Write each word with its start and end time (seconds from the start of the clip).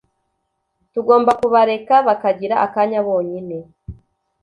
tugomba 0.93 1.31
kubareka 1.41 1.95
bakagira 2.07 2.55
akanya 2.65 2.99
bonyine 3.07 3.57